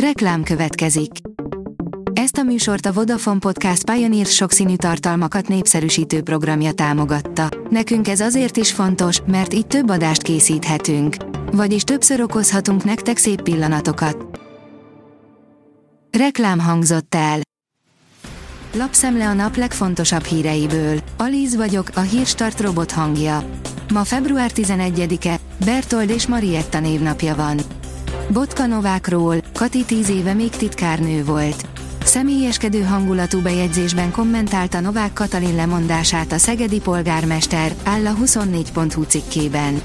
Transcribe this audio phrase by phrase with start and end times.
[0.00, 1.10] Reklám következik.
[2.12, 7.48] Ezt a műsort a Vodafone Podcast Pioneer sokszínű tartalmakat népszerűsítő programja támogatta.
[7.70, 11.16] Nekünk ez azért is fontos, mert így több adást készíthetünk.
[11.52, 14.40] Vagyis többször okozhatunk nektek szép pillanatokat.
[16.18, 17.40] Reklám hangzott el.
[18.74, 20.98] Lapszemle a nap legfontosabb híreiből.
[21.16, 23.44] Alíz vagyok, a hírstart robot hangja.
[23.92, 27.60] Ma február 11-e, Bertold és Marietta névnapja van.
[28.32, 31.66] Botka Novákról, Kati 10 éve még titkárnő volt.
[32.04, 39.82] Személyeskedő hangulatú bejegyzésben kommentálta Novák Katalin lemondását a szegedi polgármester, áll a 24.hu cikkében.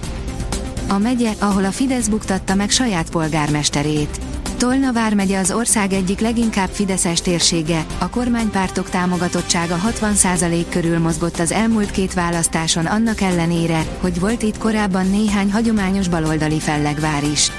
[0.88, 4.20] A megye, ahol a Fidesz buktatta meg saját polgármesterét.
[4.58, 11.52] Tolna vármegye az ország egyik leginkább fideszes térsége, a kormánypártok támogatottsága 60% körül mozgott az
[11.52, 17.52] elmúlt két választáson annak ellenére, hogy volt itt korábban néhány hagyományos baloldali fellegvár is.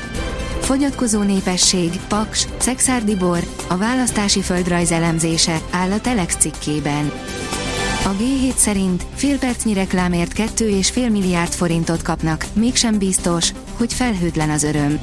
[0.62, 7.12] Fogyatkozó népesség, Paks, Szexárdibor, a választási földrajz elemzése, áll a Telex cikkében.
[8.04, 14.62] A G7 szerint fél percnyi reklámért 2,5 milliárd forintot kapnak, mégsem biztos, hogy felhőtlen az
[14.62, 14.98] öröm.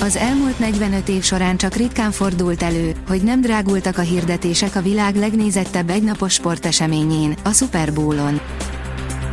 [0.00, 4.82] Az elmúlt 45 év során csak ritkán fordult elő, hogy nem drágultak a hirdetések a
[4.82, 8.40] világ legnézettebb egynapos sporteseményén, a Super Bowl-on.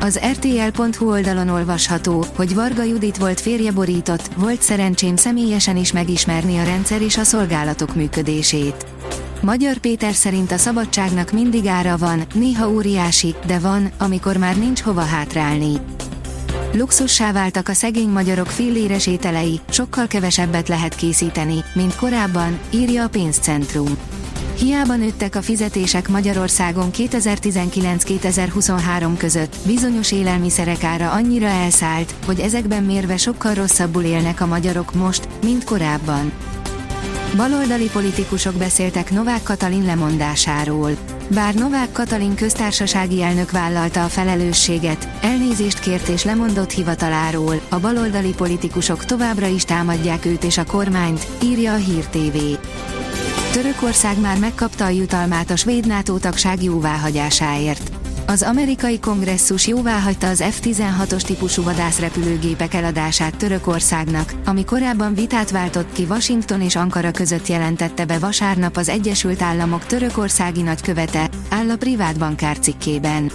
[0.06, 6.58] Az RTL.hu oldalon olvasható, hogy Varga Judit volt férje borított, volt szerencsém személyesen is megismerni
[6.58, 8.86] a rendszer és a szolgálatok működését.
[9.42, 14.82] Magyar Péter szerint a szabadságnak mindig ára van, néha óriási, de van, amikor már nincs
[14.82, 15.74] hova hátrálni.
[16.78, 23.10] Luxussá váltak a szegény magyarok filléres ételei, sokkal kevesebbet lehet készíteni, mint korábban, írja a
[23.10, 23.98] pénzcentrum.
[24.58, 33.18] Hiába nőttek a fizetések Magyarországon 2019-2023 között, bizonyos élelmiszerek ára annyira elszállt, hogy ezekben mérve
[33.18, 36.32] sokkal rosszabbul élnek a magyarok most, mint korábban.
[37.34, 40.92] Baloldali politikusok beszéltek Novák Katalin lemondásáról.
[41.34, 48.34] Bár Novák Katalin köztársasági elnök vállalta a felelősséget, elnézést kért és lemondott hivataláról, a baloldali
[48.34, 52.38] politikusok továbbra is támadják őt és a kormányt, írja a Hír TV.
[53.52, 57.95] Törökország már megkapta a jutalmát a svéd NATO tagság jóváhagyásáért.
[58.28, 66.04] Az amerikai kongresszus jóváhagyta az F-16-os típusú vadászrepülőgépek eladását Törökországnak, ami korábban vitát váltott ki
[66.04, 72.20] Washington és Ankara között jelentette be vasárnap az Egyesült Államok törökországi nagykövete, áll a privát
[72.20, 73.32] bankár cikkében.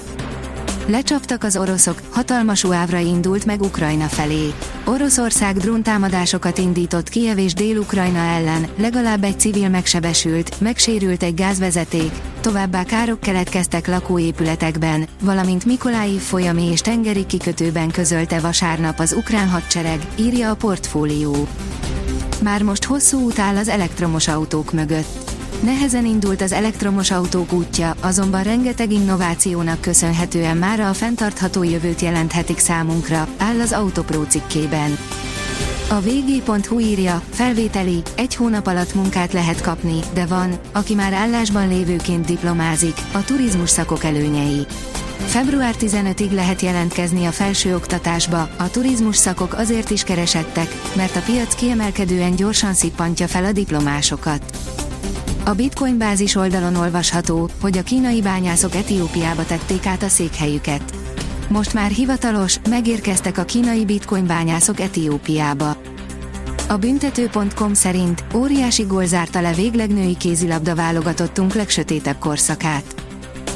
[0.91, 4.55] Lecsaptak az oroszok, hatalmas uávra indult meg Ukrajna felé.
[4.85, 12.85] Oroszország dróntámadásokat indított Kiev és Dél-Ukrajna ellen, legalább egy civil megsebesült, megsérült egy gázvezeték, továbbá
[12.85, 20.51] károk keletkeztek lakóépületekben, valamint Mikoláiv folyami és tengeri kikötőben közölte vasárnap az ukrán hadsereg, írja
[20.51, 21.49] a portfólió.
[22.43, 25.30] Már most hosszú út áll az elektromos autók mögött.
[25.61, 32.59] Nehezen indult az elektromos autók útja, azonban rengeteg innovációnak köszönhetően mára a fenntartható jövőt jelenthetik
[32.59, 34.99] számunkra, áll az Autopro cikkében.
[35.89, 41.69] A vg.hu írja, felvételi, egy hónap alatt munkát lehet kapni, de van, aki már állásban
[41.69, 44.67] lévőként diplomázik, a turizmus szakok előnyei.
[45.27, 51.55] Február 15-ig lehet jelentkezni a felsőoktatásba, a turizmus szakok azért is keresettek, mert a piac
[51.55, 54.43] kiemelkedően gyorsan szippantja fel a diplomásokat.
[55.51, 60.83] A Bitcoin bázis oldalon olvasható, hogy a kínai bányászok Etiópiába tették át a székhelyüket.
[61.49, 65.77] Most már hivatalos, megérkeztek a kínai bitcoin bányászok Etiópiába.
[66.69, 72.95] A büntető.com szerint óriási gól zárta le végleg női kézilabda válogatottunk legsötétebb korszakát.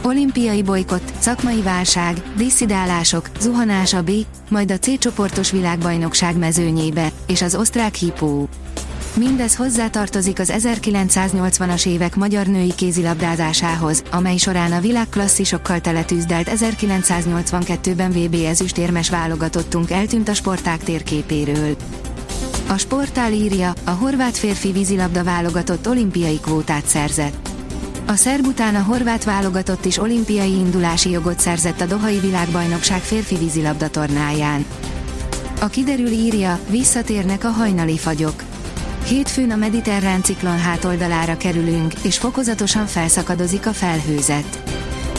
[0.02, 4.10] Olimpiai bolykott, szakmai válság, disszidálások, zuhanás a B,
[4.50, 8.48] majd a C csoportos világbajnokság mezőnyébe, és az osztrák hipó.
[9.16, 18.34] Mindez hozzátartozik az 1980-as évek magyar női kézilabdázásához, amely során a világklasszisokkal teletűzdelt 1982-ben VB
[18.34, 21.76] ezüstérmes válogatottunk eltűnt a sporták térképéről.
[22.68, 27.48] A sportál írja, a horvát férfi vízilabda válogatott olimpiai kvótát szerzett.
[28.06, 33.36] A szerb után a horvát válogatott is olimpiai indulási jogot szerzett a Dohai világbajnokság férfi
[33.36, 34.64] vízilabda tornáján.
[35.60, 38.53] A kiderül írja, visszatérnek a hajnali fagyok.
[39.06, 44.62] Hétfőn a mediterrán ciklon hátoldalára kerülünk, és fokozatosan felszakadozik a felhőzet.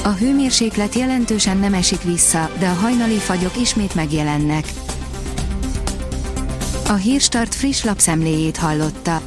[0.03, 4.65] A hőmérséklet jelentősen nem esik vissza, de a hajnali fagyok ismét megjelennek.
[6.87, 9.21] A Hírstart friss lapszemléjét hallotta.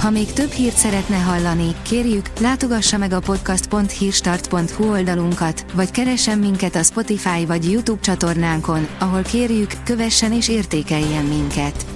[0.00, 6.74] Ha még több hírt szeretne hallani, kérjük, látogassa meg a podcast.hírstart.hu oldalunkat, vagy keressen minket
[6.74, 11.95] a Spotify vagy YouTube csatornánkon, ahol kérjük, kövessen és értékeljen minket.